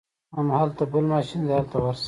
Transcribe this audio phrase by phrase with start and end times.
[0.53, 1.99] هغلته بل ماشین دی هلته ورشه.